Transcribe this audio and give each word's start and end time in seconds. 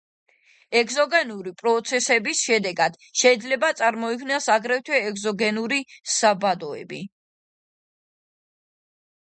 ეგზოგენური 0.79 1.51
პროცესების 1.59 2.41
შედეგად 2.47 2.97
შეიძლება 3.21 3.69
წარმოიქმნას 3.83 4.49
აგრეთვე 4.55 5.03
ეგზოგენური 5.11 5.81
საბადოები. 6.17 7.05